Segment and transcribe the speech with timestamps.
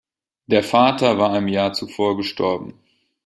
[0.47, 2.73] Der Vater war im Jahr zuvor gestorben.